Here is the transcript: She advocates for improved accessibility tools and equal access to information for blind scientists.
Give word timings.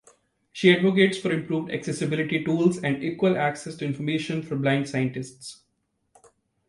She 0.51 0.75
advocates 0.75 1.19
for 1.19 1.31
improved 1.31 1.69
accessibility 1.71 2.43
tools 2.43 2.79
and 2.83 3.03
equal 3.03 3.37
access 3.37 3.75
to 3.75 3.85
information 3.85 4.41
for 4.41 4.55
blind 4.55 4.89
scientists. 4.89 5.61